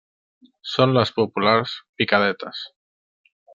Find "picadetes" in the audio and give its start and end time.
2.01-2.65